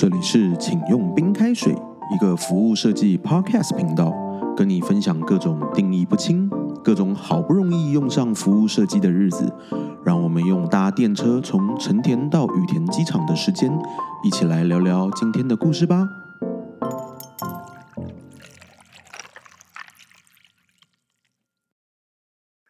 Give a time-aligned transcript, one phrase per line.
[0.00, 4.10] 这里是请用冰开水，一个服务设计 podcast 频道，
[4.56, 6.48] 跟你分享各种定义不清、
[6.82, 9.52] 各种好不容易用上服务设计的日子，
[10.02, 13.70] 让我们用搭电车从成田到羽田机场的时间，
[14.24, 16.08] 一起来聊聊今天的故事吧。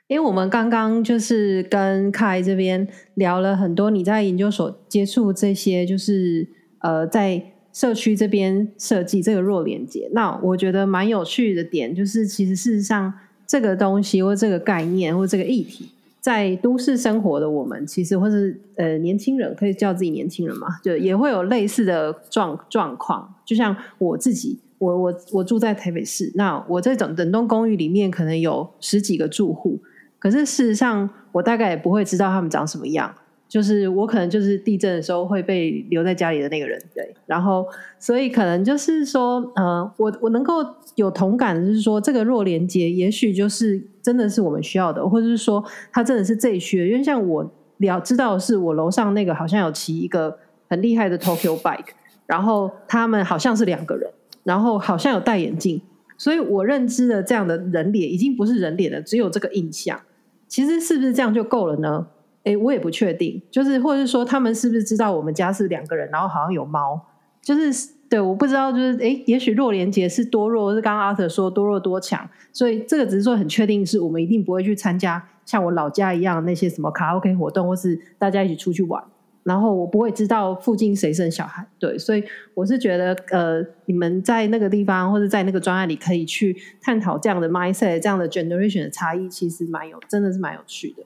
[0.08, 6.48] 因为我们刚刚就是跟凯这边聊了很多，你在研究所接触这些，就是
[6.80, 7.42] 呃，在
[7.72, 10.08] 社区这边设计这个弱连接。
[10.12, 13.12] 那我觉得蛮有趣的点，就是其实事实上
[13.46, 15.88] 这个东西或这个概念或这个议题，
[16.20, 23.32] 在都市生活的我们，其实或是呃年轻人可以叫自己年轻人嘛，就也会有类似的状状况。
[23.44, 29.78] 就像我自己，我我我住在台北市，那我这种等栋公寓里面可能有十几个住户。
[30.18, 33.14] 可是事实上，我大概也不会知道他们长什么样。
[33.50, 37.12] 就是我可能就是地震的时候会被留在家里的那个人，对。
[37.26, 37.66] 然后，
[37.98, 46.86] 所以可能就是说，呃，我我能够有同感，就是说这个弱连接，也许就是真的是我们需要的，或者是说它真的是这一区的。
[46.86, 51.88] 因为像我了知道的是，我楼上那个好像有骑一个很厉害的 Tokyo Bike，
[52.26, 54.08] 然后他们好像是两个人，
[54.44, 55.82] 然后好像有戴眼镜，
[56.16, 60.00] 所以我认知的这样的人脸已经不是人脸了，只有这个印象。
[60.46, 62.06] 其实是不是这样就够了呢？
[62.44, 63.40] 哎，我也不确定。
[63.50, 67.00] 就是或者是说，他们是不是知道我们家是两个人，然后好像有猫？
[67.42, 68.72] 就是对，我不知道。
[68.72, 72.28] 就是哎，也许弱连接是多弱，是刚刚阿特说多弱多强。
[72.52, 79.02] 所以这个只是说很确定，是我们一定不会去参加像我老家一样那些什么卡拉 OK 活动，或是大家一起出去玩。
[79.42, 91.02] 然后我不会知道附近谁生小孩，对，所以我是觉得，呃，你们在那个地方或者在那个专案里可以去探讨这样的 mindset，这样的 generation 的差异，其实蛮有，真的是蛮有趣的。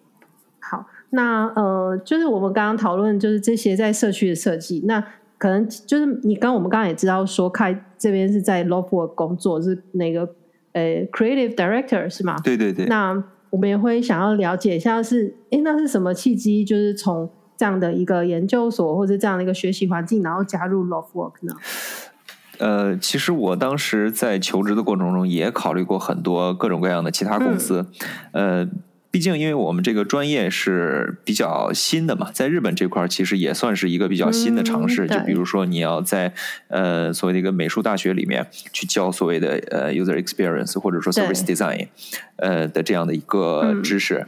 [1.15, 5.03] 好，那呃，就是我们刚刚讨论，就是这些在社区的设计，那
[5.39, 10.29] 可能就是你刚我们刚刚也知道说，开这边是在 l o f o r 工作，是那个
[10.73, 12.37] 呃 creative director 是吗？
[12.43, 12.87] 对对对。
[12.87, 16.65] 那我们也会想要了解一下，是哎，那是什么契机？
[16.65, 21.55] 就是从这样的一个研究所或者这样的一个学习环境，然后加入 Love Work 呢？
[22.59, 27.87] 呃，其实我当时在求职的过程中也考虑过很多各种各样的其他公司。
[28.33, 28.69] 呃，
[29.14, 35.06] 毕竟因为我们这个专业是比较新的嘛，在日本这块其实也算是一个比较新的尝试。
[35.06, 36.32] 就比如说你要在
[36.66, 41.86] 呃所谓的一个美术大学里面去教所谓的呃 user experience 或者说 service design
[42.38, 44.26] 呃的这样的一个知识。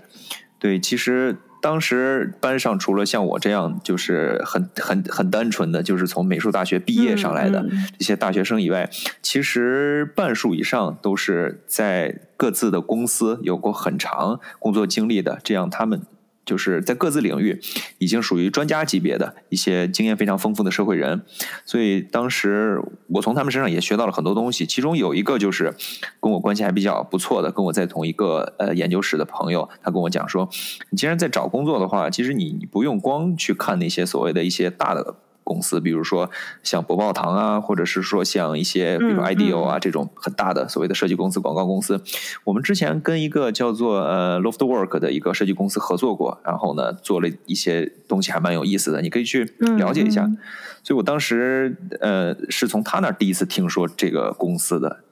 [0.60, 1.34] 对，其实。
[1.66, 7.66] 当时班上除了像我这样就是很很很单纯的，就是从美术大学毕业上来的
[7.99, 8.88] 这些大学生以外，
[9.21, 16.00] 其实半数以上都是在各自的公司有过很长工作经历的，这样他们。
[16.47, 17.61] 就是在各自领域
[17.99, 21.23] 已经属于专家级别的一些经验非常丰富的社会人，
[21.67, 24.65] 所以当时我从他们身上也学到了很多东西。
[24.65, 25.75] 其中有一个就是
[26.21, 30.49] 跟我关系还比较不错的，跟我在同一个呃研究室的朋友，他跟我讲说
[30.91, 36.29] ：“你既然在找工作的话，其实你不用光去看那些所谓的一些大的。”公司，比如说
[36.65, 42.03] 像博报堂啊，或者是说像一些比如 IDEO 啊这种很大的所谓的设计公司、广告公司，
[42.43, 49.45] 我们之前跟一个叫做呃 Loftwork 的一个设计公司合作过，然后呢做了一些东西，还蛮有意思的，你可以去
[49.79, 50.29] 了解一下。
[50.83, 55.05] 所以我当时呃是从他那儿第一次听说这个公司的，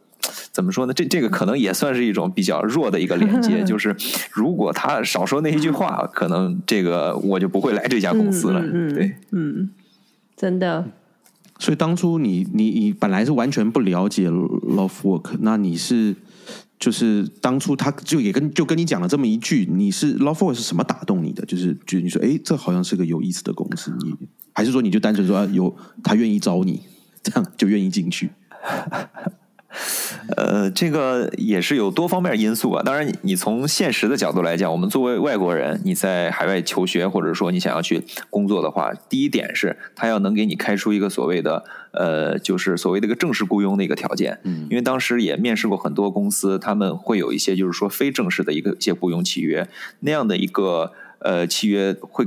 [0.51, 0.93] 怎么说呢？
[0.93, 3.95] 这这个可能也算是一种比较弱的一个连接， 就是
[4.33, 8.61] 如果他少说那一句话，可能这个我就不会来这家公司了。
[8.93, 9.71] 对，嗯。
[10.37, 10.91] 真的，
[11.59, 16.15] 所以当初你你你本来是完全不了解 love work，那你是
[16.79, 21.45] 就是当初他就也跟就跟你讲了这么一句，你是 love work 是什么打动你的？
[21.47, 26.83] 就是就你说，哎，这好像是个有意思的公司，你还是说你就单纯说有他愿意招你，
[27.23, 28.31] 这样就愿意进去。
[30.37, 32.83] 呃，这个也是有多方面因素啊。
[32.83, 44.39] 当然，你从现实的角度来讲，我们作为外国人，你在海外求学，或者说你想要去工作的话，第一点是他要能给你开出一个所谓的呃，就是所谓的一个正式雇佣的一个条件。
[44.45, 49.69] 嗯，因为当时也面试过很多公司，他们会有一些就是说非正式的一个一些雇佣契约，
[50.01, 52.27] 那样的一个呃契约会。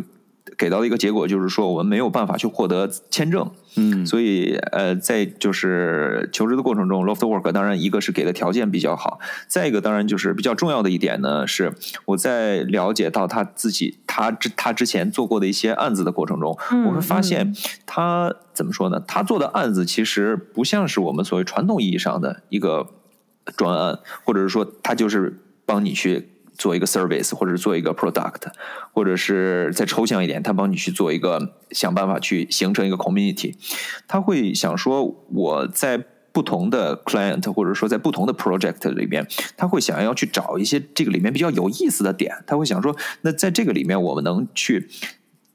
[0.57, 11.75] 给到的一个结果就是说，我们没有办法去获得签证，嗯，所以呃，在就是求职的过程中，Loftwork 当然一个是给的条件比较好，再一个当然就是比较重要的一点呢，是
[12.05, 16.57] 我在了解到他自己他之他之前做过的一些案子的过程中，
[16.87, 17.55] 我会发现
[17.85, 18.99] 他怎么说呢？
[19.07, 22.87] 他做的案子其实不像是我们所谓传统意义上的一个
[23.55, 26.29] 专案，或者是说他就是帮你去。
[26.57, 28.51] 做一个 service，或者做一个 product，
[28.91, 33.53] 或者是再抽象一点，他帮你去做一个想办法去形成一个 community。
[34.07, 42.43] 他会想说我在不同的 client，或者说在不同的 project 里面，他会想要去找一些这个里面比较有意思的点。
[42.45, 44.87] 他会想说，那在这个里面我们能去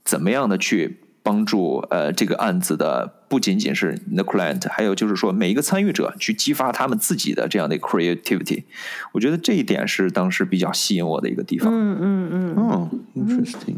[0.04, 3.18] 怎么样的去帮助呃这个案子的。
[3.32, 8.64] 不仅仅是你的 client，还有就是说每一个参与者去激发他们自己的这样的 creativity，
[9.12, 11.72] 我觉得这一点是当时比较吸引我的一个地方。
[11.72, 12.56] 嗯嗯嗯。
[12.56, 13.76] 哦，interesting。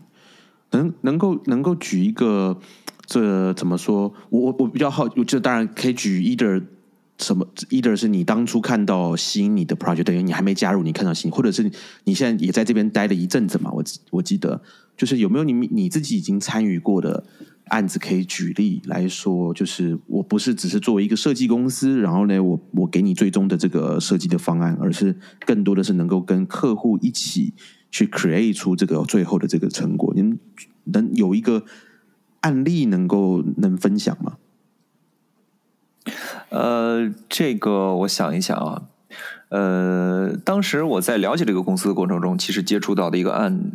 [0.72, 2.58] 能能够能够举一个，
[3.06, 4.12] 这怎么说？
[4.30, 6.60] 我我我比较好，就当然可以举 either
[7.18, 11.70] 什么，either 是你当初看到吸引你的 project，等于你还没加入，你看到吸引，或者是
[12.04, 13.70] 你现在也在这边待了一阵子嘛？
[13.72, 14.60] 我我记得，
[14.96, 17.24] 就是有没有你你自己已经参与过的？
[17.68, 27.54] 案子可以举例来说，就是我不是只是作为一个设计公司，然后呢，我我给你最终的这个设计的方案，而是更多的是能够跟客户一起
[27.90, 30.12] 去 create 出这个最后的这个成果。
[30.14, 30.38] 您
[30.84, 31.64] 能有一个
[32.40, 34.36] 案例能够能分享吗？
[36.50, 38.82] 呃，这个我想一想啊，
[39.48, 43.70] 呃，当时我在了解这个公司的过程中，其实接触到的一个案。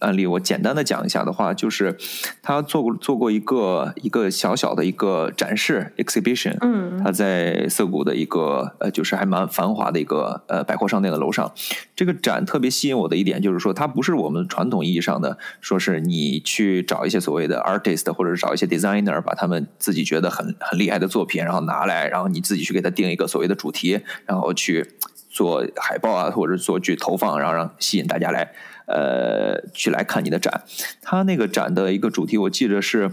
[0.00, 1.96] 案例我简单的讲一下的话，就是
[2.42, 11.52] 他做过做过一个一个小小的一个展示 exhibition，嗯，他在涩谷的一个呃，就是还蛮繁华的一个呃百货商店的楼上。
[11.94, 24.94] 这个展特别吸引我的一点就是说，它不是我们传统意义上的说是你去找一些所谓的 artist 或者是找一些 designer，把他们自己觉得很很厉害的作品，然后拿来，然后你自己去给他定一个所谓的主题，然后去
[25.28, 28.50] 做海报啊，或者做去投放，然后让吸引大家来。
[28.92, 30.64] 呃，去来看你的展，
[31.00, 33.10] 他那个展的一个主题，我记得是，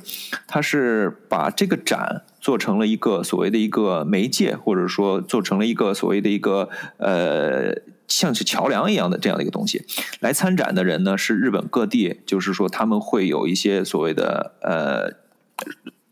[0.47, 7.75] 他是把这个展做成了一个所谓的一个媒介，或者说做成了一个所谓的一个呃，
[8.07, 9.85] 像是桥梁一样的这样的一个东西。
[10.19, 15.13] 来参展的人呢，是日本各地，就是说他们会有一些所谓的呃，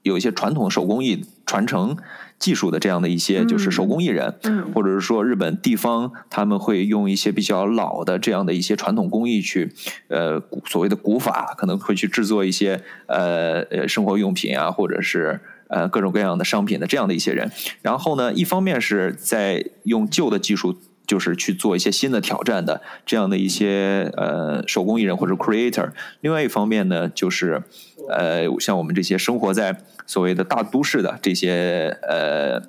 [0.04, 1.96] 有一些传统手工艺传承。
[2.38, 4.36] 技术的这样的一些就是手工艺人，
[4.74, 9.72] 或者是说日本地方他们会用一些比较老的这样的一些传统工艺去，
[10.10, 15.40] 呃，所谓的古法可能会去制作一些呃呃生活用品啊，或者是
[15.70, 17.50] 呃各种各样的商品的这样的一些人。
[17.82, 20.78] 然后呢，一方面是在用旧的技术。
[21.08, 25.92] 就是去做一些新的挑战的这样的一些呃手工艺人或者 creator。
[26.22, 27.64] 另外一方面呢，就是
[28.10, 32.62] 呃像我们这些生活在所谓的大都市的这些呃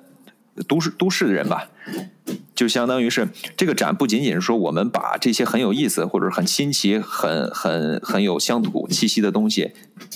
[0.67, 1.67] 都市都市的人吧。
[2.53, 9.71] 就相当于是这个展，不仅仅是说我们把这些很有意思或者很新奇、很很很有乡土气息的东西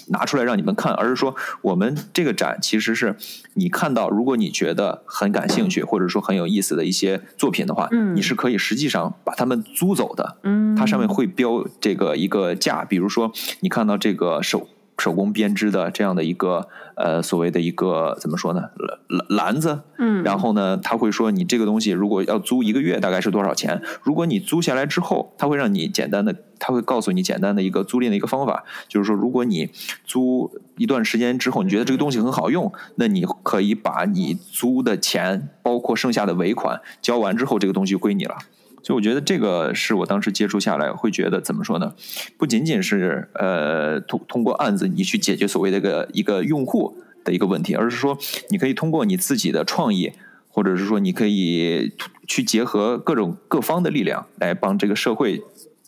[0.08, 3.16] 拿出来让你们看，而是说我们这个展其实是
[3.54, 14.68] 你看到，如果你觉得很感兴趣或者说很有意思的一些作品的话，嗯，你是可以实际上把它们租走的，嗯，它上面会标这个一个价，比如说你看到这个手。
[15.02, 18.70] 手工编织的这样的一个呃所谓的一个怎么说呢
[19.08, 23.82] 篮篮子，嗯，然后呢他会说你这个东西如果要租一个月大概是多少钱？
[24.04, 29.72] 如果你租下来之后，他会让你简单的，他会告诉你简单的一个租赁的一个方法，就是说如果你
[30.06, 38.36] 租一段时间之后，你觉得这个东西很好用，那你可以把你租的钱包括剩下的尾款交完之后，这个东西就归你了。
[38.84, 41.94] 所以我觉得这个是我当时接触下来会觉得怎么说呢？
[42.38, 48.18] 不仅仅是呃通通过案子你去解决所谓的一个一个用户的一个问题，而是说
[48.50, 50.12] 你可以通过你自己的创意，
[50.50, 51.94] 或者是说你可以
[52.26, 55.44] 去结合各种各方的力量来帮这个社会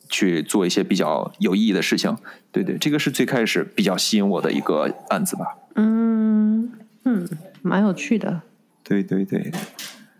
[0.08, 2.16] 去做一些比较有意义的事情。
[2.52, 5.58] 对对，这个是最开始比较吸引我的一个案子吧。
[5.76, 6.72] 嗯
[7.06, 7.28] 嗯，
[7.64, 8.44] 蛮有趣的。
[8.84, 9.52] 对对对，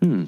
[0.00, 0.26] 嗯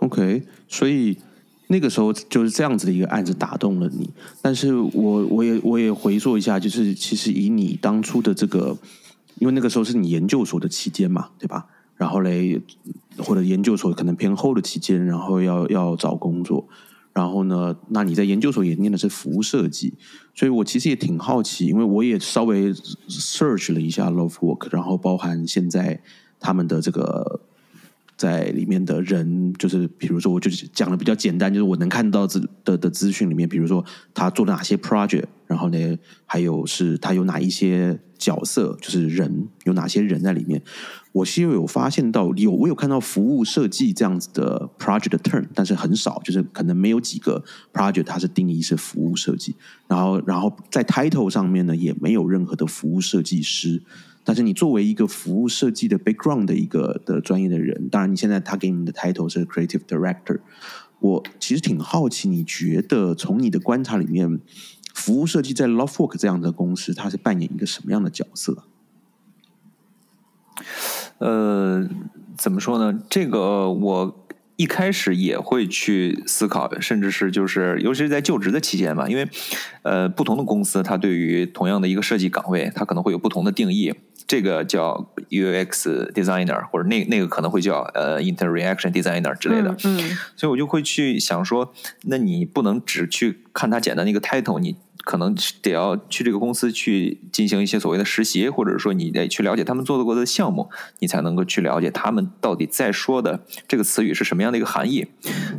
[0.00, 1.18] ，OK，所以。
[1.68, 4.10] 那个时候就是这样子的一个案子打动了你，
[4.42, 8.76] 但是我我也我也回溯一下，就是其实以你当初的这个，
[9.38, 11.66] 因为那个时候是你研究所的期间嘛，对吧？
[11.96, 12.60] 然后嘞，
[13.16, 16.68] 或者研究所可能偏后的期间，然后要要找工作，
[17.14, 19.94] 然后呢，那你在研究所也念的是服务设计，
[20.34, 22.74] 所以我其实也挺好奇，因为我也稍微
[23.08, 26.02] search 了一下 Love Work，然后包含现在
[26.38, 27.40] 他们的这个。
[28.16, 40.62] 在里面的人，就是比如说，我就讲的比较简单，就是我能看到资的的资讯里面，比如说他做了哪些 project，然后呢，还有是他有哪一些角色，就是人有哪些人在里面。
[41.12, 49.54] 我是有发现到有我有看到服务设计这样子的 project 的 turn，但是很少，就是可能没有几个 project 它是定义是服务设计。
[49.86, 53.82] 然后，然后在 title 上面呢，也没有任何的服务设计师。
[54.24, 60.40] 但是你作为一个服务设计的 background 的一个的专业的人，当然你现在他给你的 title 是 creative director，
[61.00, 64.40] 我其实挺好奇，你觉得从你的观察里面，
[64.94, 68.64] 服务设计在 LoveWork 这样的公司，它是扮演一个什么样的角色？
[71.18, 71.88] 呃，
[72.38, 73.02] 怎么说呢？
[73.10, 79.28] 这个我一开始也会去思考，甚至是就是，尤其是在就职的期间嘛，因为
[79.82, 83.92] 呃，不同的公司它对于同样的一个设计岗位，它可能会有不同的定义。
[84.26, 89.76] 这个叫 UX designer，或者那那个可能会叫呃 interaction designer 之类的。
[89.84, 94.76] 嗯，所以我就会去想说，那你不能只去看它简单的一个 title，你。
[95.04, 100.70] 可能得要去这个公司去进行一些所谓的实习，或者说你得去了解他们做的过的项目，
[101.00, 105.06] 你才能够去了解他们到底在说的这个词语是什么样的一个含义。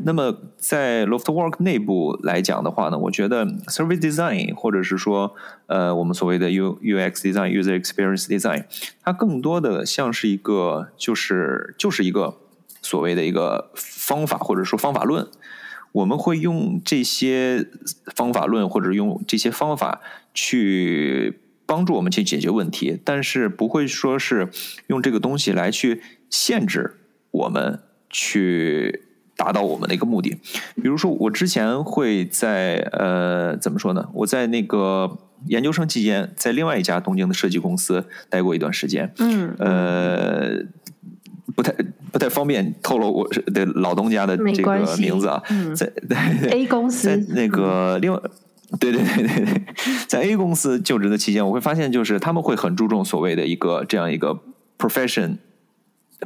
[0.04, 5.36] 那么在 Loftwork 内部来讲的话呢，我觉得 Service Design 或者是说
[5.68, 8.66] 呃我们所谓的 U UX Design User Experience Design，
[9.04, 12.38] 它更多的像是一个就是就是一个
[12.82, 15.28] 所谓的一个方法或者说方法论。
[15.96, 17.68] 我们会用这些
[18.14, 20.02] 方法论，或者用这些方法
[20.34, 24.50] 去帮助我们去解决问题，但是不会说是
[24.88, 26.98] 用这个东西来去限制
[27.32, 29.04] 我们去
[29.38, 30.38] 达到我们的一个目的。
[30.76, 34.10] 比如说，我之前会在呃，怎么说呢？
[34.16, 39.14] 我在那个研究生期间，在另外一家东京的设计公司待过一段时间。
[39.20, 40.66] 嗯，呃。
[41.56, 41.74] 不太
[42.16, 45.44] 不太方便透露我的老东家的这个名字啊，
[45.76, 45.92] 在
[46.50, 48.18] A 公司，在那个另外，
[48.80, 49.64] 对对对对对，
[50.08, 54.40] 在 A 公司就职的期间，我会发现就是他们会很注重所谓的一个这样一个
[54.78, 55.40] profession。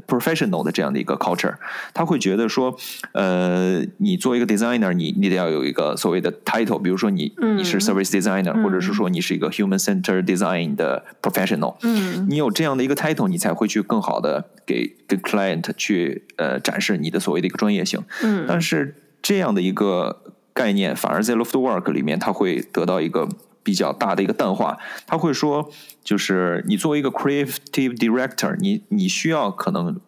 [0.07, 1.55] Professional 的这样的一个 culture，
[1.93, 2.75] 他会觉得说，
[3.13, 20.21] 呃，你做一个 designer，你你得要有一个所谓的 title，比如说你你是 service designer，或者是说你是一个 human center design 的 professional，嗯，你有这样的一个 title，你才会去更好的给跟 client 去呃展示你的所谓的一个专业性，嗯，但是这样的一个
[20.53, 23.27] 概念，反而在 loft work 里面，它会得到一个。
[23.61, 25.69] 比较大的一个淡化，他会说，
[26.03, 29.99] 就是你作为一个 creative director，你你需要可能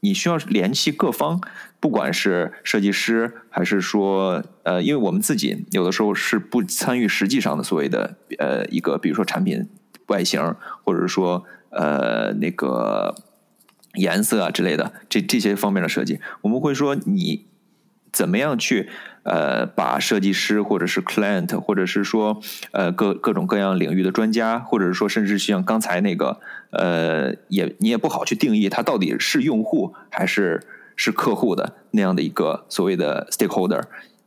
[0.00, 1.40] 你需要联系各方，
[1.80, 9.68] 不管是设计师还是说呃，因为我们自己有的时候是不参与实际上的所谓的呃一个，比如说产品
[10.06, 10.40] 外形，
[10.84, 13.14] 或者说呃那个
[13.94, 17.46] 颜色啊之类的这这些方面的设计，我们会说你
[18.12, 18.88] 怎么样去。
[19.22, 22.40] 呃，把设计师或者是 client，或者是说
[22.72, 30.62] 呃各各种各样领域的专家，或者是说甚至像刚才那个呃，也你也不好去定义他到底是用户还是
[30.96, 33.82] 是客户的那样的一个所谓的 stakeholder，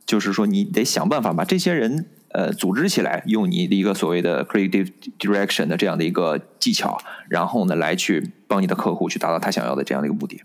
[0.06, 6.98] 就是说你得想办法把这些人呃组织起来，用你的一个所谓的 creative direction 的这样的一个技巧，
[7.28, 10.42] 然后呢来去帮你的客户去达到他想要的这样的一个目的。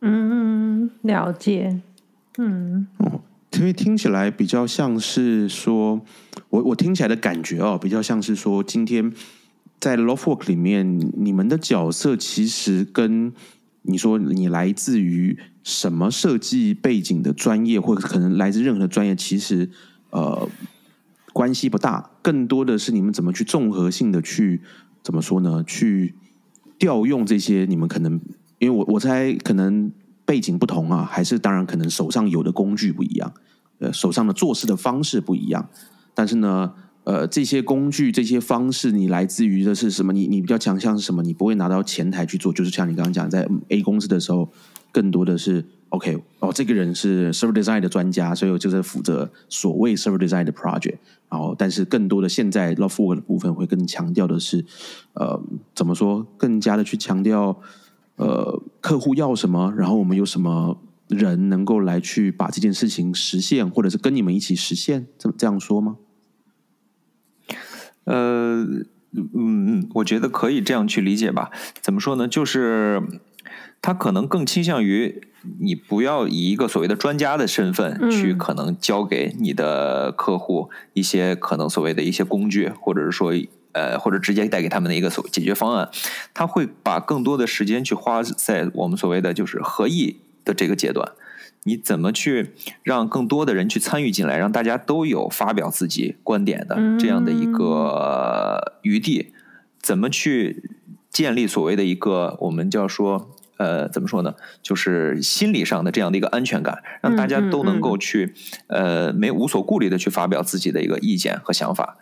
[0.00, 1.80] 嗯，了解。
[2.38, 2.88] 嗯。
[3.56, 6.00] 因为听起来比较像是说，
[6.50, 9.12] 我我听起来的感觉哦，比较像是说，今天
[9.78, 13.32] 在 Love Work 里面，你们的角色其实跟
[13.82, 19.70] 你说你来自于什么设计背景的专业，或者可能来自任何的专业，其实
[20.10, 20.48] 呃
[21.32, 24.60] 关系不大，更多的是你们怎么去综合性的去
[25.02, 25.62] 怎么说呢？
[25.64, 26.14] 去
[26.78, 28.20] 调用这些你们可能，
[28.58, 29.92] 因为我我猜可能。
[30.24, 33.32] 背景不同啊，还是当然可能手上有的工具不一样，
[33.78, 35.68] 呃，手上的做事的方式不一样。
[36.14, 36.72] 但是呢，
[37.04, 40.12] 呃，这些工具、这些方式，你来自于的是什么？
[40.12, 41.22] 你你比较强项是什么？
[41.22, 44.50] 你不会拿到前台去做，就是像你刚刚讲，在 A 公司的时候，
[44.90, 50.96] 更多的是 OK 哦，这个人是 Server Design 的专家，所以我就是负责所谓 Server Design 的 project。
[51.28, 54.64] 然后，但是更多的现在 Love Work 的部分会更强调的是，
[55.14, 55.42] 呃，
[55.74, 56.24] 怎么说？
[56.38, 57.60] 更加的去强调。
[58.16, 65.96] 呃，客户要什么，然后我们有什么人能够来去把这件事情实现，或者是跟你们一起实现，这这样说吗？
[68.04, 68.62] 呃，
[69.10, 71.50] 嗯嗯，我觉得可以这样去理解吧。
[71.80, 72.28] 怎么说呢？
[72.28, 73.02] 就是
[73.82, 75.20] 他可能更倾向于
[75.58, 83.32] 你不要以一个所谓的专家的身份去可能交给你的客户一些可能所谓的一些工具，或者是说。
[83.74, 85.90] 呃，或者直接带给他们的一个所解决方案，
[86.32, 91.12] 他会把更多的时间去花在我们所谓的就是合意的这个阶段。
[91.66, 92.52] 你怎么去
[92.82, 99.32] 让更多的人去参与进来，让大家都有发表自己观点的这样的一个余地？
[99.80, 100.70] 怎么去
[101.10, 104.34] 建立所谓的一个我们叫说呃，怎么说呢？
[104.62, 108.34] 就是心理上的这样的一个安全感，让大家都能够去
[108.66, 111.96] 呃没无所顾虑的去发表自己的一个意见和想法。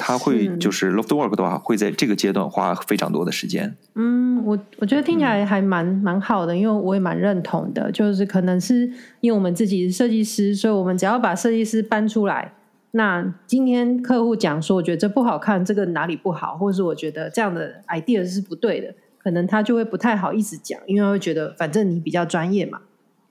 [0.00, 3.76] 他会就是 loft work 的话，会在这个阶段花非常多的时间。
[3.94, 7.92] 嗯，嗯，我我觉得听起来还蛮蛮好的，因为我也蛮认同的。
[7.92, 8.90] 就是可能是
[9.20, 12.54] 因为我们自己是设计师，所以我们只要把设计师搬出来，
[12.92, 22.80] 那今天客户讲说，我觉得这不好看，这个哪里不好，或者是我觉得这样的 idea 是不对的，可能他就会不太好意思讲，因为会觉得反正你比较专业嘛。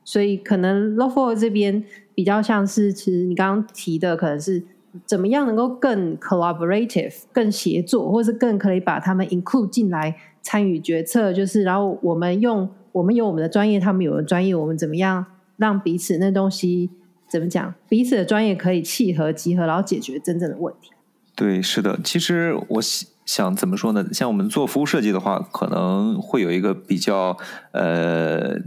[0.06, 1.84] 所以可能 l o f o r 这边
[2.14, 4.64] 比较像是，其实你刚刚提的可能是。
[5.06, 11.32] 怎么样能够更 collaborative、更协作，或是更可以把他们 include 进来参与决策？
[11.32, 15.26] 就是，然后我们用我们有我们的专业，他们有的专业，我们怎么样
[15.58, 16.90] 让彼此那东西
[17.30, 17.76] 怎么讲？
[17.88, 20.90] 彼此的专业可以契合、集合，然后解决真正的问题。
[21.36, 22.00] 对，是的。
[22.04, 22.82] 其实我
[23.26, 24.06] 想怎么说呢？
[24.12, 27.38] 像我们做服务设计的话，可能会有一个比较
[27.74, 28.58] 呃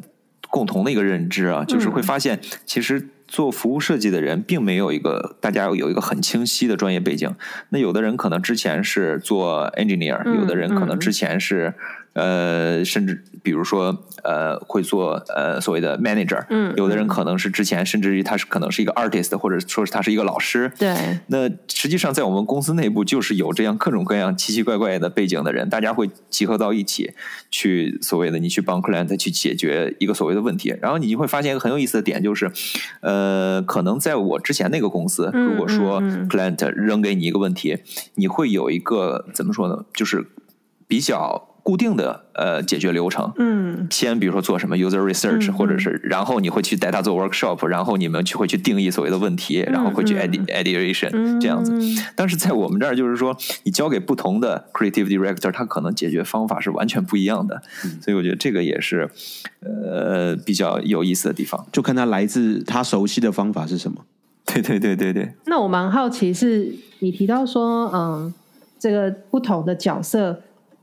[0.50, 3.08] 共同的一个认知啊，就是会发现其实。
[3.32, 7.34] 做服务设计的人，并没有一个大家有一个很清晰的专业背景。
[7.70, 11.72] 那有的人可能之前是做 engineer，有的人可能之前是。
[12.14, 20.94] 呃，甚至比如说，呃，会做呃所谓的 manager，嗯，有的人可能是之前，甚至于他是可能是一个 artist，或者说是他是一个老师，对。
[21.28, 27.12] 那实际上在我们公司内部，就是有这样各种各样奇奇怪怪的背景的人，大家会集合到一起，
[27.50, 30.76] 去所谓的你去帮 client 去解决一个所谓的问题。
[30.82, 32.50] 然后你就会发现一个很有意思的点，就是，
[33.00, 37.78] 呃，可能在我之前那个公司，如果说 client 扔给你一个问题，
[38.16, 39.86] 你会有一个怎么说呢？
[39.94, 40.26] 就是
[40.86, 41.48] 比较。
[41.62, 51.72] 固定的呃解决流程，嗯，先比如说做什么 user research，或者是然后你会去带他做 workshop，然后你们去会去定义所谓的问题，然后会去 ideation 这样子。
[52.16, 57.62] 但是在我们这儿就是说，你交给不同的 creative director，他可能解决方法是完全不一样的。
[58.00, 59.08] 所以我觉得这个也是
[59.60, 64.04] 呃比较有意思的地方，就看他来自他熟悉的方法是什么。
[64.46, 65.32] 对对对对对。
[65.46, 68.34] 那我蛮好奇，是你提到说，嗯，
[68.80, 70.42] 这个不同的角色。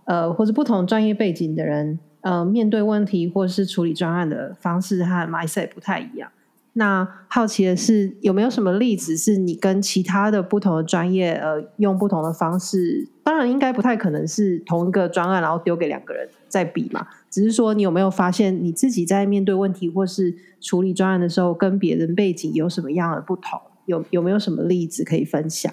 [0.10, 6.32] 呃，或者不同专业背景的人，呃，面对问题或是处理专案的方式和 mindset 不太一样。
[6.74, 13.08] 那好奇的是，有没有什么例子是你跟其他的不同的专业，呃，用不同的方式？
[13.24, 17.06] 当然，应该不太可能是同一个专案，然后丢给两个人在比嘛。
[17.30, 23.62] 只是说，你有没有发现你自己在面对问题或是处理专案的时候，跟别人背景有什么样的不同？
[23.86, 25.72] 有有没有什么例子可以分享？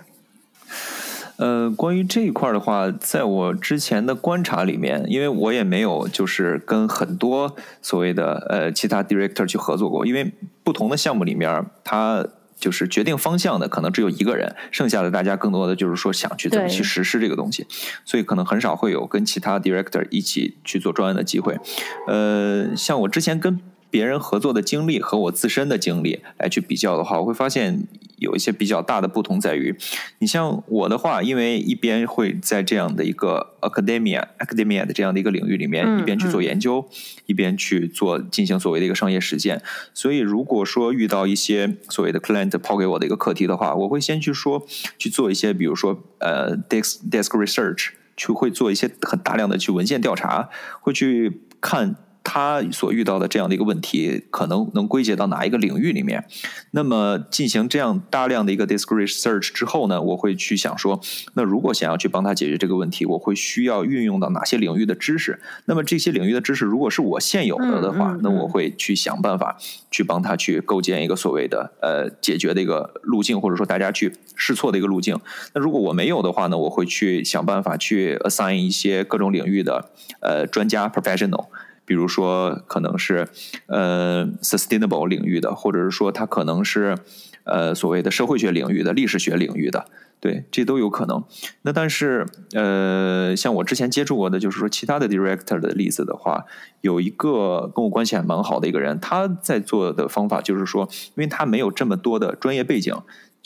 [1.39, 10.33] 呃，关于这一块的话，在我之前的观察里面，因为我也没有就是跟很多所谓的呃其他 director 去合作过，因为
[10.65, 12.27] 不同的项目里面，他
[12.59, 17.67] 就是决定方向的可能只有一个人，剩下的大家更多的就是说想去怎么去实施这个东西，
[18.07, 21.59] 所以可能很少会有跟其他 director 一起去做专案的机会。
[22.07, 27.87] 呃，像我之前跟别人合作的经历和我自身的经历来去比较的话，我会发现。
[28.17, 29.77] 有一些比较大的不同在于，
[30.19, 36.89] 你像我的话，因为一边会在这样的一个 academia academia 的这样的一个领域里面，一边去做研究，
[37.27, 39.61] 一边去做进行所谓的一个商业实践。
[39.93, 44.67] 所以，如果说遇到一些所谓的 client 抛给我的一个课题的话，我会先去说
[44.99, 50.49] 去做一些，比如说呃 desk desk research，去会做一些很大量的去文献调查，
[50.81, 51.97] 会去看。
[52.29, 56.25] 他所遇到的这样的一个问题，可能能归结到哪一个领域里面？
[56.73, 61.01] 那么进行这样大量的一个 discrete search 之后呢，我会去想说，
[61.35, 65.41] 那如果想要去帮他解决这个问题，我会需要运用到哪些领域的知识？
[65.67, 69.57] 那么这些领域的知识，如果是我现有的的话，那我会去想办法
[69.93, 75.17] 去帮他去构建一个所谓的呃解决的一个路径，或者说大家去试错的一个路径。
[75.55, 81.47] 那如果我没有的话呢，我会去想办法去 assign 一些各种领域的呃专家 professional。
[81.87, 83.29] 比如说，可能是
[83.67, 86.99] 呃 sustainable 领域的，或者是说它可能是
[87.45, 89.87] 呃所谓的社会学领域的、历史学领域的，
[90.21, 91.23] 对，这都有可能。
[91.63, 96.45] 那但是呃，像我之前接触过的，就是说其他的 director 的例子的话，
[96.81, 102.93] 有一个跟我关系还蛮好的一个人，他在做的方法就是说，因为他没有这么多的专业背景。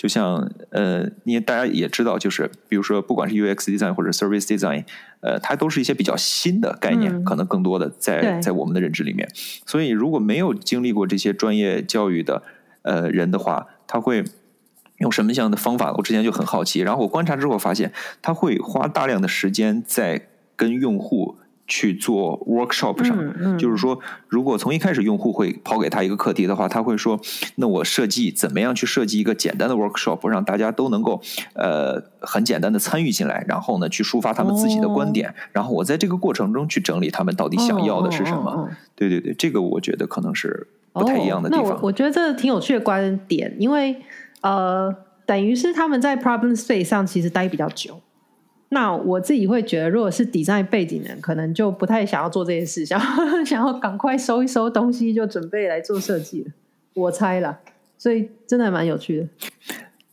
[0.00, 4.86] 就像呃，因为大家也知道，就是比如说，不管是 UX design 或者 service design，
[5.20, 9.28] 呃，它都是一些比较新的概念，可能更多的在在我们的认知里面。
[9.66, 12.42] 所以，如果没有经历过这些专业教育的
[12.80, 14.24] 呃人的话，他会
[15.00, 15.92] 用什么样的方法？
[15.98, 16.80] 我之前就很好奇。
[16.80, 21.36] 然后我观察之后发现，他会花大量的时间在跟用户。
[21.70, 27.18] 去做 workshop 上，就是说，如果从一开始用户会抛给他一个课题的话，他会说
[27.54, 31.22] ：“那我设计怎么样去设计一个简单的 workshop，让大家都能够
[31.54, 41.64] 呃很简单的参与进来，然后呢去抒发他们自己的观点，然后我在这个过程中去整理他们到底想要的是什么。”对对对，这个我觉得可能是不太一样的地方。
[41.66, 43.96] 那我我觉得这挺有趣的观点，因为
[44.40, 44.92] 呃，
[45.24, 48.00] 等于是他们在 problem space 上其实待比较久。
[48.72, 53.06] 那我自己会觉得，如果是底债背景的人，可能就不太想要做这件事，想要
[53.44, 56.52] 想要赶快收一收东西，就准备来做设计了。
[56.94, 57.60] 我猜啦，
[57.98, 59.28] 所以真的蛮有趣的。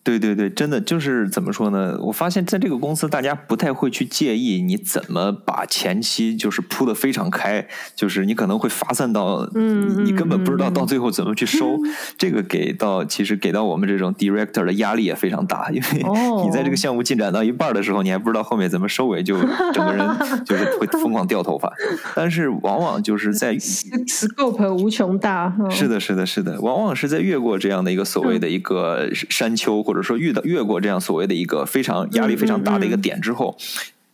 [0.08, 1.98] 对对对，真的就是怎么说呢？
[2.00, 11.78] 我发现在这个公司，大家不太会去介意你怎么把前期就是铺的非常开，就是你可能会发散到，嗯，你根本不知道到最后怎么去收。
[12.18, 19.38] 这个给到其实给到我们这种 director 的压力也非常大，因为你在这个项目进展到一半的时候，你还不知道后面怎么收尾，就
[19.76, 20.08] 整个人
[20.46, 21.70] 就是会疯狂掉头发。
[22.16, 23.54] 但是往往就是在
[24.08, 29.97] scope 无穷大，是的，是的，是的，往往是在越过这样的一个所谓的一个山丘或者。
[29.98, 33.58] 或者说遇到越过这样所谓的一个非常压力非常大的一个点之后，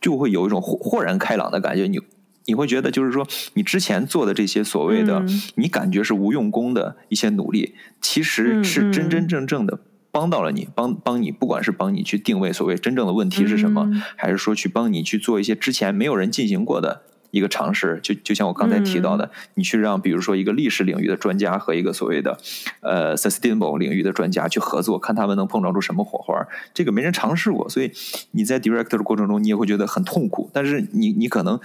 [0.00, 1.86] 就会有一种豁豁然开朗的感觉。
[1.86, 2.00] 你
[2.46, 5.22] 你会觉得就是说，你之前做的这些所谓的
[5.56, 9.78] 你感觉是无用功的一些努力，其实是真真正正的
[10.10, 17.02] 帮到了你，帮帮你，不管是帮你去定位所谓真正的问题是什么，还是说去帮你去做一些之前没有人进行过的。
[17.34, 22.38] 一个尝试，就就像我刚才提到的，你去让比如说一个历史领域的专家和一个所谓的
[22.80, 26.34] 呃 sustainable 领域的专家去合作，看他们能碰撞出什么火花。
[26.72, 27.90] 这个没人尝试过，所以
[28.30, 30.48] 你在 director 的过程中，你也会觉得很痛苦。
[30.52, 31.58] 但是你你可能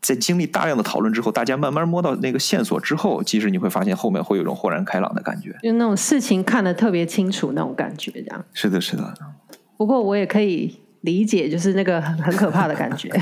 [0.00, 9.14] 在经历大量的讨论之后，大家慢慢摸到那个线索之后，其实你会发现后面会有一种豁然开朗的感觉，就那种事情看得特别清楚那种感觉，这样是的，是的。
[9.76, 13.10] 不过我也可以理解，就是那个很很可怕的感觉。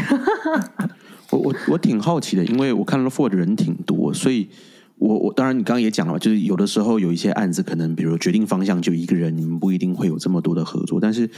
[1.34, 4.48] 我我我挺好奇的，因为我看到 Ford 人挺多，所以
[4.98, 11.00] 我我当然你刚刚也讲了，就是有的时候有一些案子，可能比如决定方向就一个人，你们不一定会有这么多的合作。
[11.00, 11.28] 但是，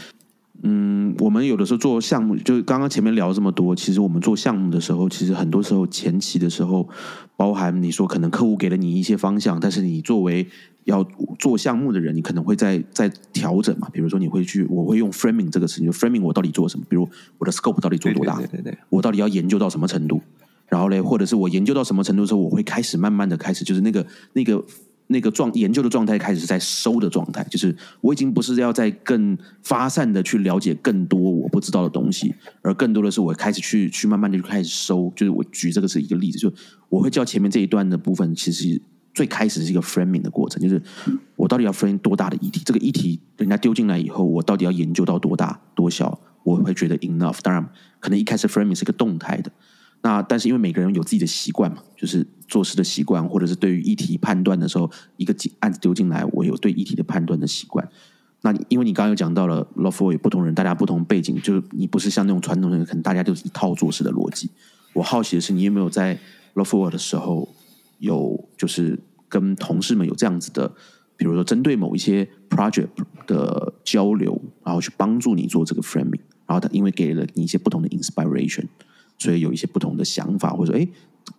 [0.62, 6.88] 嗯，我们有的时候做项目，就刚刚前面聊这么多，其实我们做项目的时候，其实很多时候前期的时候，
[7.36, 10.46] 包含你说可能客户给了你一些方向，但是你作为
[10.86, 11.04] 要
[11.38, 13.88] 做项目的人，你可能会在在调整嘛？
[13.92, 16.86] 比如说，你会去，我会用 framing 这个词，就 framing 我到底做什么？
[16.88, 18.36] 比如我的 scope 到底做多大？
[18.36, 20.20] 对对对，我到底要研究到什么程度？
[20.68, 24.64] 然后嘞，或者是我研究到什么程度的时候，我会开始慢慢的开始，就是那个那个
[25.08, 35.12] 那个状研究的状态开始是在收的状态，就是我已经不是要在更发散的去了解更多我不知道的东西，而更多的是我开始去去慢慢的就开始收。
[35.16, 36.52] 就是我举这个是一个例子，就
[36.88, 38.80] 我会叫前面这一段的部分，其实。
[39.16, 40.80] 最开始是一个 framing 的过程，就是
[41.36, 42.60] 我到底要 frame 多大的议题？
[42.66, 46.20] 这个议题人家丢进来以后，我到底要研究到多大多小？
[46.44, 47.38] 我会觉得 enough。
[47.40, 47.66] 当然，
[47.98, 49.50] 可能一开始 framing 是个动态的，
[50.02, 57.88] 那但是因为每个人有自己的习惯嘛，就是做事的习惯，或者是对于议题判断的时候，一个案子丢进来，我有对议题的判断的习惯。
[58.42, 64.50] 那因为你刚刚有讲到了 law for 有不同人，大家不同背景，就是你不是像那种传统的，可能大家就是一套做事的逻辑。
[64.92, 66.18] 我好奇的是，你有没有在
[66.54, 67.48] law for 的时候？
[67.98, 70.70] 有就是跟同事们有这样子的，
[71.16, 72.88] 比如说针对某一些 project
[73.26, 78.66] 的交流，然后去帮助你做这个 framing，然后他因为给了你一些不同的 inspiration，
[79.18, 80.86] 所以有一些不同的想法，或者哎，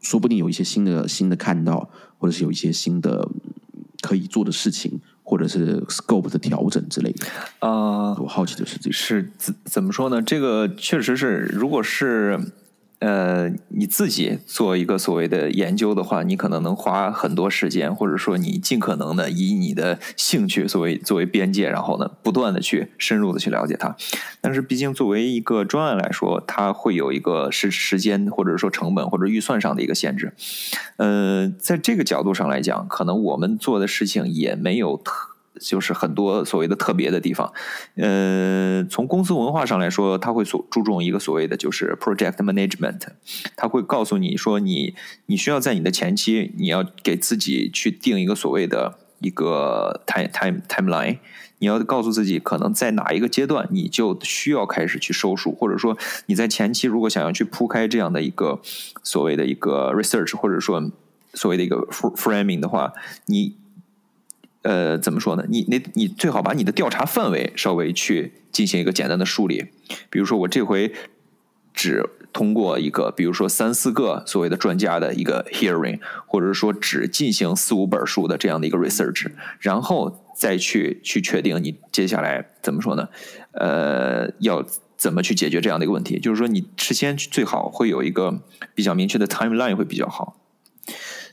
[0.02, 3.30] 说不定有一些新的新的看到，或者是有一些新的
[4.02, 7.28] 可以做的事情，或者是 scope 的调整之类的。
[7.60, 10.22] 啊，我好奇的是这是怎怎么说呢？
[10.22, 12.40] 这个确实是，如果是。
[13.00, 23.96] 呃，你自己做一个所谓的研究的话，你可能能花很多时间，或者说你尽可能的以你的兴趣作为作为边界，然后呢，不断的去深入的去了解它。
[24.42, 30.34] 但是，毕竟作为一个专案来说，它会有一个时时间或者说成本或者预算上的一个限制。
[30.96, 35.37] 呃，在这个角度上来讲，可能我们做的事情也没有特。
[35.60, 37.52] 就是很多所谓的特别的地方，
[37.96, 43.02] 呃，从公司文化上来说，他会所注重一个所谓的就是 project management，
[43.56, 51.20] 他会告诉你说，你你需要在你的前期，你要给自己去定一个所谓的一个 time time timeline，
[51.60, 58.60] 你要告诉自己，可能在哪一个阶段，你就需要开始去收束，或者说你在前期如果想要去铺开这样的一个
[59.04, 60.92] 所谓的一个 research，或者说
[61.34, 62.94] 所谓的一个 framing 的话，
[63.28, 63.56] 你。
[64.64, 65.46] 呃，怎么说呢？
[65.48, 69.68] 你你你最好把你的调查范围稍微去进行一个简单的梳理。
[70.10, 70.92] 比如说，我这回
[71.74, 83.08] 只通过一个，比如说三四个所谓的专家的一个 hearing，或者是说只进行四五本书的这样的一个 research，然后再去去确定你接下来怎么说呢？
[83.52, 84.66] 呃，要
[84.98, 86.20] 怎么去解决这样的一个问题？
[86.20, 88.42] 就是说，你事先最好会有一个
[88.76, 90.42] 比较明确的 timeline 会比较好。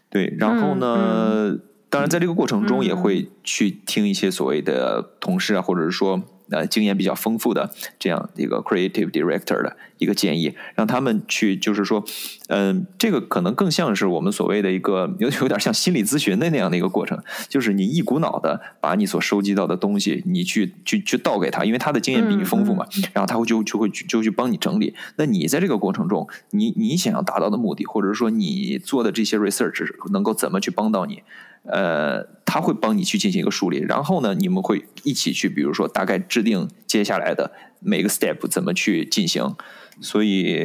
[0.09, 1.59] 对，然后呢？
[1.95, 12.05] 当然，在这个过程中也会去听一些所谓的同事啊，或者是说呃经验比较丰富的这样一个 creative director 的一个建议，让他们去就是说，
[12.49, 17.17] 嗯，这个可能更像是我们所谓的一个有有点像心理咨询的那样的一个过程，
[17.49, 24.97] 就是你一股脑的把你所收集到的东西，你去去去倒给他，因为他的经验比你丰富嘛，然后他会就就会就去帮你整理。
[25.15, 31.23] 那你在这个过程中，你你想要达到的目的，或者是说你做的这些 research 能够怎么去帮到你？
[31.65, 39.55] 呃，他会帮你去进行一个梳理，然后呢，你们会一起去，比如说大概制定接下来的每个 step 怎么去进行。
[40.01, 40.61] 所以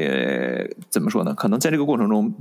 [0.90, 1.34] 怎么说呢？
[1.34, 2.34] 可能在这个过程中，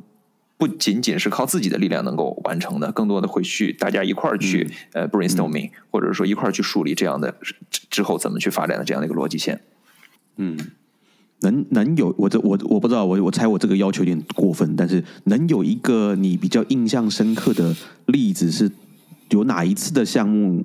[0.56, 7.34] 不仅仅是靠自己的力量能够完成的，更多的会去大家一块儿去呃 brainstorming，或者说一块儿去梳理这样的
[7.90, 9.60] 之后怎么去发展的这样的一个逻辑线。
[10.36, 10.58] 嗯。
[11.40, 17.74] 能能有我这我我不知道我我猜我这个要求有点过分，但是能有一个你比较印象深刻的
[18.06, 18.70] 例子是
[19.30, 20.64] 有哪一次的项目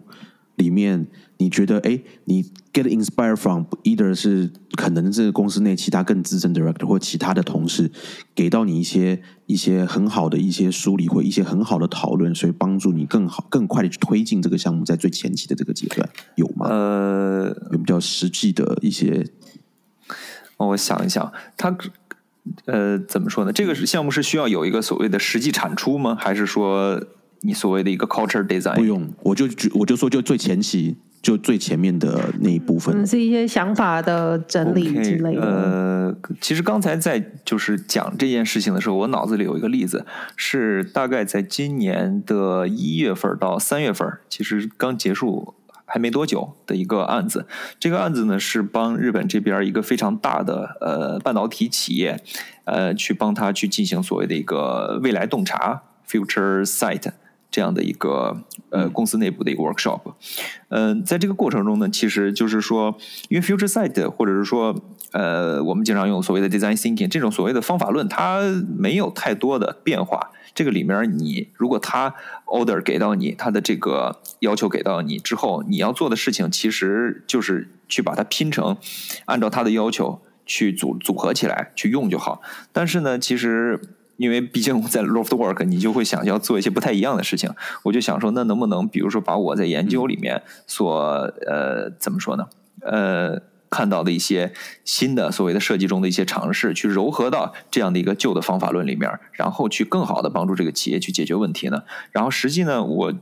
[0.55, 1.05] 里面
[1.37, 7.91] 你觉得哎你 get inspired from either 是可能这个公司内其他更资深 director 或其他的同事
[8.33, 16.67] 给到你一些一些很好的一些梳理或一些很好的讨论，所以帮助你更好更快的去推进这个项目在最前期的这个阶段有吗？
[16.67, 19.23] 呃，有比较实际的一些。
[20.67, 21.75] 我想一想，他
[22.65, 23.53] 呃，怎么说呢？
[23.53, 26.17] 这个是项目是需要有一个所谓的实际产出吗？
[26.19, 27.01] 还是说
[27.39, 28.75] 你所谓的一个 culture design？
[28.75, 35.41] 不用，我就我就说，就最前期，就最前面的那一部分，是一些想法的整理之类的。
[35.41, 45.55] 呃，其实刚才在就是讲这件事情的时候，我脑子里有一个例子，是大概在今年的一月份到三月份，其实刚结束。
[45.85, 47.45] 还没多久的一个案子，
[47.79, 52.21] 这个案子呢是帮日本这边一个非常大的呃半导体企业，
[52.65, 57.11] 呃去帮他去进行所谓的一个未来洞察 （future sight）
[57.51, 60.13] 这样的一个呃公司内部的一个 workshop。
[60.69, 62.97] 嗯，在这个过程中呢，其实就是说，
[63.29, 64.75] 因为 future sight 或者是说
[65.13, 68.41] 呃我们经常用所谓的 design thinking 这种所谓的方法论，它
[68.77, 70.31] 没有太多的变化。
[70.55, 72.13] 这个里面，你如果他
[72.45, 78.77] order 给到你，他的这个要求给到你之后，你要做的事情其实就是去把它拼成，
[79.25, 82.43] 按照他的要求去组组合起来去用就好。
[82.71, 83.81] 但是呢，其实
[84.17, 87.49] 因为毕竟在 loft work，你就会想要做一些不太一样的事情。
[87.81, 90.95] 我就想说，那能不能比如说把我在研究里面所
[91.47, 92.47] 呃怎么说呢？
[92.81, 93.41] 呃。
[93.73, 94.53] 看到的一些
[94.85, 101.81] 新的所谓的设计中的一些尝试，去糅合到这样的一个旧的方法论里面，然后去更好的帮助这个企业去解决问题呢？
[102.11, 103.13] 然后实际呢，我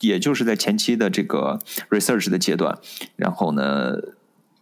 [0.00, 2.76] 也就是在前期的这个 research 的阶段，
[3.14, 3.94] 然后呢，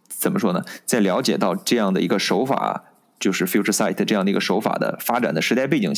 [0.07, 0.63] 怎么说呢？
[0.85, 2.83] 在了解到这样的一个手法，
[3.19, 5.91] 就是 future sight 这样的一个手法的发展的时代背景，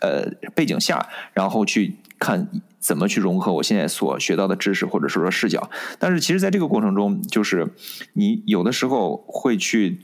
[0.00, 2.48] 呃，背景下，然后去看。
[2.84, 5.70] 怎么去融合我现在所学到的知识，或者说视角？
[5.98, 7.72] 但是其实，在这个过程中，就是
[8.12, 10.00] 你有的时候会去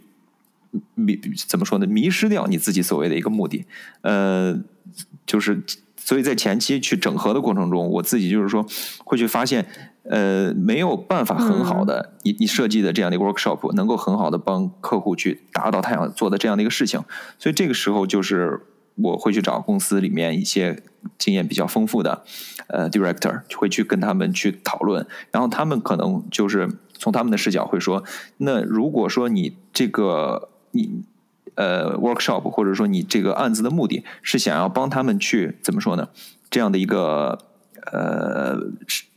[0.94, 1.86] 迷，怎么说呢？
[1.86, 3.66] 迷失掉你自己所谓的一个目的。
[4.00, 4.58] 呃，
[5.26, 5.62] 就是
[5.94, 8.64] 所以在前期去整合的过程中，我自己就是说
[9.04, 9.66] 会去发现，
[10.04, 17.04] 呃，没有办法很好的你你设计的这样的一个 workshop 能够很好的帮客户去达到他想做的这样的一个事情。
[17.38, 18.62] 所以这个时候就是。
[18.96, 20.82] 我会去找公司里面一些
[21.16, 22.22] 经验比较丰富的
[22.68, 28.04] 呃 director，会去跟他们去讨论，然后他们可能就是从他们的视角会说，
[28.38, 31.02] 那如果说你这个你
[31.54, 36.08] 呃 workshop 或者说你这个案子的目的是想要帮他们去怎么说呢？
[36.50, 37.38] 这样的一个
[37.92, 38.58] 呃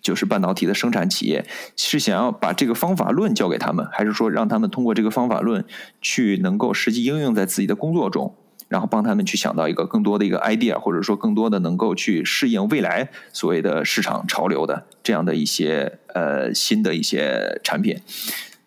[0.02, 5.66] 就是半导体的生产企业是想要把这个方法论教给他们，还是说让他们通过这个方法论
[6.02, 8.36] 去能够实际应用在自己的工作中？
[8.74, 17.96] 然后帮他们去想到一个更多的一个 idea，或者说更多的能够去适应未来所谓的市场潮流的这样的一些呃新的一些产品，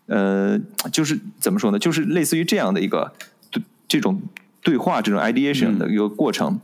[0.07, 0.57] 呃，
[0.92, 1.79] 就是怎么说呢？
[1.81, 3.12] 就是类似于这样的一个
[3.51, 4.23] 对这种
[4.62, 6.61] 对话这种 ideation 的一个过程，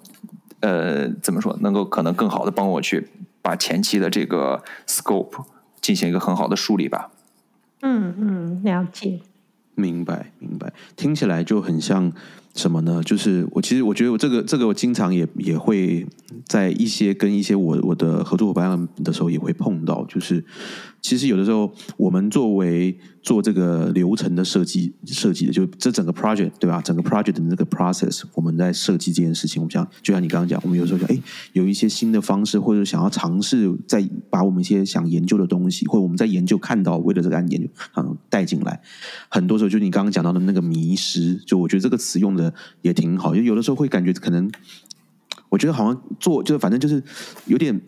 [0.61, 3.09] 呃，怎么说能够可能更好的帮我去
[3.43, 5.45] 把前期的这个 scope
[5.81, 7.11] 进行一个很好的梳理吧。
[7.81, 9.19] 嗯嗯，了解，
[9.75, 12.13] 明白明白，听起来就很像。
[12.55, 13.03] 什么呢？
[13.03, 16.07] 就是我其实我觉得我这个这个我经常也也会
[16.47, 20.45] 在一些跟一些我我的合作伙伴的时候也会碰到，就是
[21.03, 26.81] 其实有的时候我们作为做这个流程的设计设计的，就这整个 project 对吧？
[26.81, 31.21] 整个 project 的那个 process，我们在设计这件事情，我们想就像你刚刚讲，我们有时候想哎
[31.53, 38.81] 有一些新的方式，或者想要尝试再把我们一些想研究的东西，或者我们在研究看到为了这个案研究嗯带进来，
[39.29, 42.53] 很多时候就你刚刚讲到的那个迷失，就我觉得这个词用的。
[42.83, 44.51] 也挺好，就有的时候会感觉可能，
[45.49, 47.03] 我觉得好像做就是反正就是
[47.47, 47.81] 有点，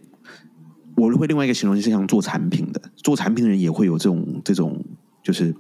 [0.97, 4.83] 我会另外一个形容就是像做产品的，做产品的人也会有这种这种
[5.23, 5.55] 就是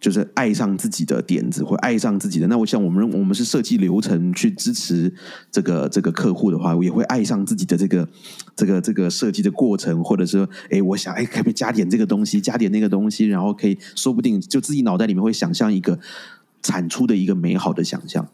[0.00, 2.46] 就是爱上自己的点子，或爱上自己的。
[2.46, 5.12] 那我想，我们我们是设计流程去支持
[5.50, 8.08] 这个这个客户的话，也会爱上自己的这个
[8.54, 15.98] 这个这个设计的过程，或者说，哎，我想，哎，可不可以加点这个东西，加点那个东西，然后可以说不定就自己脑袋里面会想象一个
[16.62, 18.28] 产出的一个美好的想象。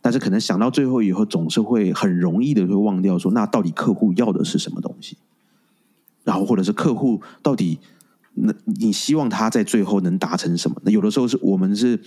[0.00, 5.18] 但是可能想到最后以后，总是会很容易的会忘掉说，那到底客户要的是什么东西？
[6.24, 7.78] 然后或者是客户到底，
[8.34, 10.80] 那你希望他在最后能达成什么？
[10.84, 12.00] 那有的时候是我们是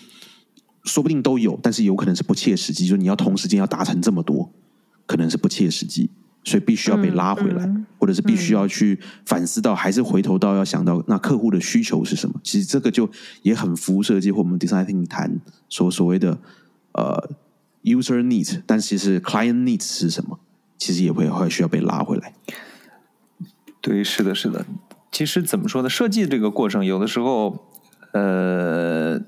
[0.83, 2.87] 说不定都有，但是有可能是不切实际。
[2.87, 4.51] 就是你要同时间要达成这么多，
[5.05, 6.09] 可能是不切实际，
[6.43, 12.39] 所以必须要被拉回来，或者是必须要去反思到，还是回头到要想到那客户的需求是什么？
[12.43, 13.09] 其实这个就
[13.41, 16.37] 也很服务设计或我们 design 谈所所谓的
[16.93, 17.29] 呃。
[17.83, 20.39] User needs，但其实 client needs 是什么？
[20.77, 22.33] 其实也会会需要被拉回来。
[23.83, 24.65] 对，是的，是的。
[25.11, 25.89] 其实怎么说呢？
[25.89, 27.67] 设计这个过程，有的时候，
[28.13, 29.19] 呃，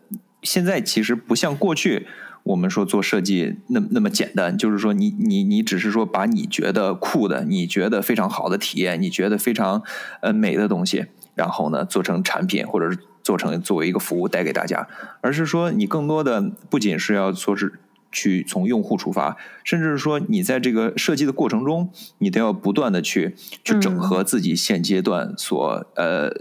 [0.42, 2.08] 现在其实不像过去
[2.44, 4.58] 我们说做设计那那么简单。
[4.58, 9.84] 就是说，你你你只是说把你觉得酷的、你觉得非常好的体验、你觉得非常
[10.22, 14.88] 呃美的东西，然后呢做成产品，或者是做成作为一个服务带给大家，
[15.20, 17.74] 而是说你更多的不仅是要说是。
[18.16, 26.32] 去从用户出发，甚至是说你在这个设计的过程中，你都要不断的去去整合自己现阶段所呃，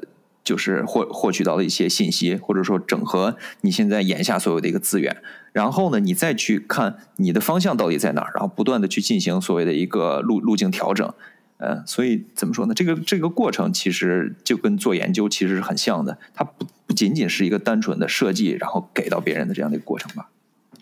[0.45, 5.17] 就是获获取到的一些信息，或者说整合你现在眼下所有的一个资源，
[5.53, 11.13] 然后呢，你再去看你的方向到底在哪儿，然后不断的去进行所谓的一个路路径调整，
[11.57, 12.75] 呃，所以怎么说呢？
[12.75, 20.29] 这个这个过程其实就跟做研究其实是很像的，它不不仅仅是一个单纯的设计，然后给到别人的这样的一个过程吧，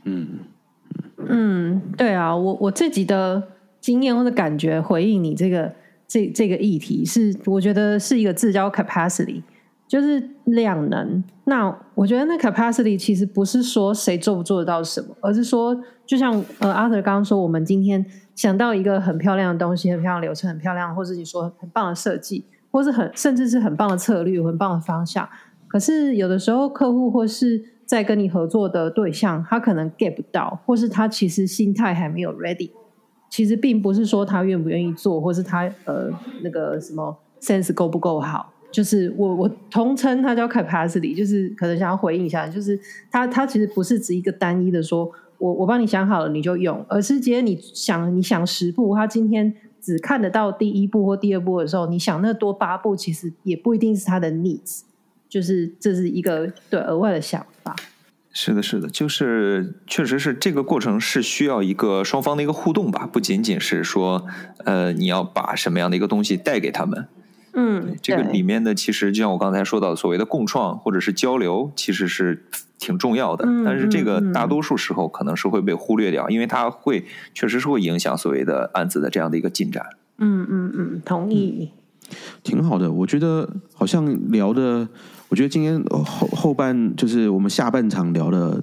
[0.04, 0.40] 嗯。
[1.28, 3.42] 嗯，对啊，我我自己的
[3.80, 5.72] 经验或者感觉回应你这个
[6.06, 9.42] 这这个议题是，我觉得是一个字叫 capacity，
[9.86, 11.22] 就是量能。
[11.44, 18.04] 那我觉得那 capacity 其实不是说谁做不做得到什么，而是说，就像呃阿 r 刚刚说，我们今天
[18.34, 25.28] 想到一个很漂亮的东西，很漂亮流程，很漂亮，或者你说很棒的设计，或是很甚至是很棒的策略，很棒的方向。
[25.66, 32.70] 可是有的时候客户或是在跟你合作的对象，他可能 get 不到，或是他其实心态还没有 ready。
[33.28, 36.08] 其实并不是说他愿不愿意做，或是他呃
[36.42, 38.50] 那个什么 sense 够不够好。
[38.70, 54.80] 就是我我通称它叫 capacity，就是可能想要回应一下，就是他他其实不是指一个单一的说，我我帮你想好了你就用，而是今天你想你想十步，他今天只看得到第一步或第二步的时候，你想那多八步，其实也不一定是他的 needs。
[55.32, 57.74] 就是这是一个对额外的想法。
[58.34, 64.26] 是的，是的，就是确实是这个过程是需要一个双方的一个互动吧，不仅仅是说
[64.66, 67.08] 呃你要把什么样的一个东西带给他们。
[67.54, 72.44] 嗯，这个里面的其实就像我刚才说到的，所谓的共创或者是交流，其实是
[72.78, 73.46] 挺重要的。
[73.64, 79.86] 但是这个大多数时候可能是会被忽略掉，因为它会确实是会影响所谓的案子的这样的一个进展。
[80.18, 81.70] 嗯嗯嗯，同意。
[82.42, 84.88] 挺好的，我觉得好像聊的。
[85.32, 88.62] 我觉得今天后后半就是我们下半场聊的，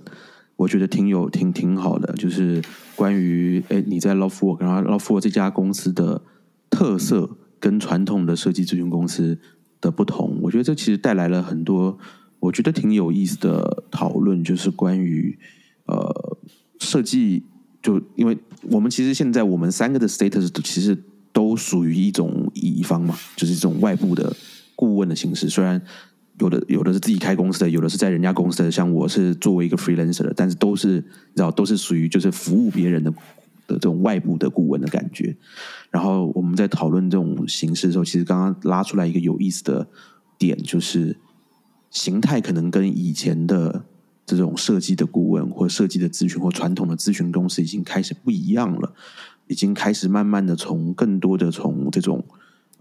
[0.56, 2.62] 我觉得挺有挺挺好的，就是
[2.96, 6.22] 关于哎你在 Love Work，然后 Love Work 这家公司的
[6.70, 7.28] 特色
[7.60, 9.40] 跟传统的设计咨询公司
[9.82, 10.38] 的不同。
[10.44, 11.98] 我觉得这其实带来了很多
[12.40, 15.40] 我觉得挺有意思的讨论，就是关于
[15.88, 16.38] 呃
[16.78, 17.42] 设计，
[17.82, 18.38] 就因为
[18.70, 20.96] 我们其实现在我们三个的 status 其实
[21.34, 24.32] 都属于一种乙方嘛，就是这种外部的
[24.76, 25.82] 顾问的形式，虽然。
[26.39, 35.36] 有的有的是自己开公司的，有的是在人家公司的，像我是作为一个 freelancer 的，但是都是你知道，都是属于就是服务别人的的这种外部的顾问的感觉。
[35.91, 39.88] 然后我们在讨论这种形式的时候，其实刚刚拉出来一个有意思的
[40.38, 41.17] 点，就是
[41.91, 43.84] 形态可能跟以前的
[44.25, 48.93] 这种设计的顾问或设计的咨询或传统的咨询公司已经开始不一样了，
[49.47, 52.23] 已经开始慢慢的从更多的从这种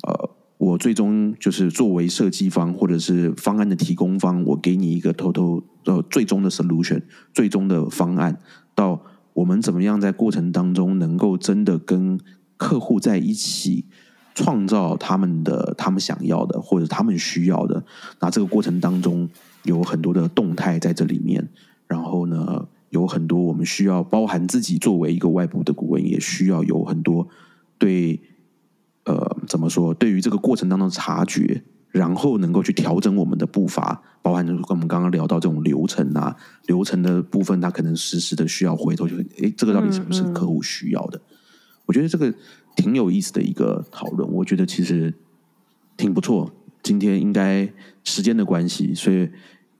[0.06, 0.37] 呃。
[0.58, 7.00] 我最终就是作为设计方或者是方案的提供方，我给你一个 total 呃最终的 solution，
[7.32, 8.36] 最终的方案。
[8.74, 9.00] 到
[9.34, 12.18] 我们怎么样在过程当中能够真的跟
[12.56, 13.84] 客户在一起
[14.34, 17.84] 创造他们的他们想要的或者他们需要的。
[18.18, 19.28] 那这个过程当中
[19.62, 21.48] 有很多的动态在这里面，
[21.86, 27.28] 然后呢有很多我们需要包含自己作为一个外部的顾问，也需要有很多
[27.78, 28.20] 对。
[29.08, 29.94] 呃，怎么说？
[29.94, 36.36] 对于这个过程当中的察觉，然后能够去调整我们的步伐，包含跟我们刚刚聊到这种流程啊，
[36.66, 41.18] 流程的部分，它可能实时的需要回头，就诶，这个到底是不是客户需要的？
[41.86, 42.32] 我觉得这个
[42.76, 45.14] 挺有意思的一个讨论，我觉得其实
[45.96, 46.52] 挺不错。
[46.82, 47.72] 今天应该
[48.04, 49.28] 时间的关系，所以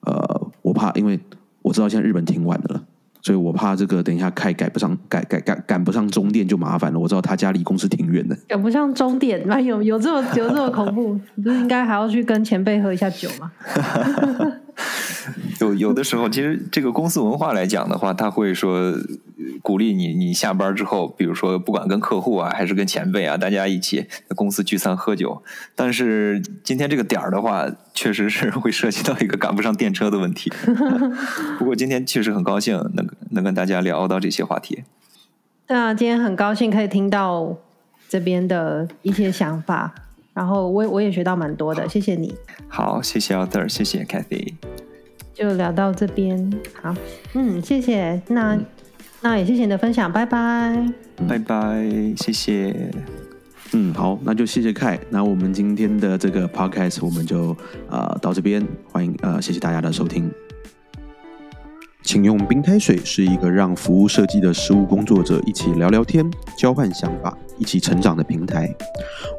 [0.01, 0.51] 呃。
[0.61, 1.18] 我怕，因为
[1.62, 2.87] 我知道现在日本挺晚的了，
[3.29, 6.99] 所以我怕这个等一下开赶不上，赶赶赶赶不上终点就麻烦了。
[6.99, 11.20] 我知道他家离公司挺远的，赶不上终点，那有有这么有这么恐怖？
[11.43, 13.53] 不是应该还要去跟前辈喝一下酒吗？
[15.61, 18.95] 有有的时候，其实这个公司文化来讲的话，他会说
[19.62, 25.43] 鼓励你，你下班之后，比如说不管跟客户啊，还是跟前辈啊，大家一起在公司聚餐喝酒。
[25.74, 30.53] 但是今天这个点儿的话，确实是 会涉及到一个赶不上电车的问题。
[31.59, 34.85] 不过今天确实很高兴能能跟大家聊到这些话题。
[35.66, 37.57] 对啊，今天很高兴可以听到
[38.09, 39.95] 这边的一些想法，
[40.33, 42.35] 然后我我也学到蛮多的，谢谢你。
[42.68, 44.55] 好，谢谢 Arthur，谢谢 Kathy。
[45.39, 46.93] 就聊到这边，好，
[47.34, 48.59] 嗯，谢谢，那
[49.20, 50.84] 那也谢谢你的分享，拜拜，
[51.28, 51.86] 拜拜，
[52.16, 52.91] 谢谢，
[53.72, 57.57] 嗯，好，那就谢谢凯，那我们今天的这个 podcast 我们就
[57.89, 60.28] 呃到这边，欢迎呃谢谢大家的收听。
[62.05, 66.25] 请用冰开水是一个让服务设计的实务工作者一起聊聊天、
[66.57, 68.73] 交换想法、一起成长的平台。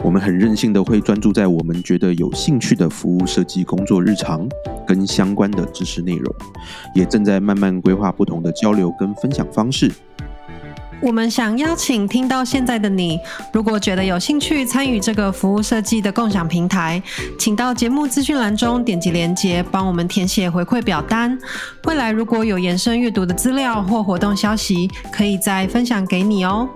[0.04, 4.48] 我们很任性的会专注在我们觉得有兴趣的服务设计工作日常
[4.86, 6.32] 跟相关的知识内容，
[6.94, 9.92] 也正在慢慢规划不同的交流跟分享方式。
[11.02, 13.20] 我们想邀请听到现在的你，
[13.54, 17.02] 如果觉得有兴趣参与这个服务设计的共享平台，
[17.38, 21.38] 请到节目资讯栏中点击连接，帮我们填写回馈表单。
[21.86, 26.68] 未来如果有延伸阅读的资料或活动消息，可以再分享给你哦。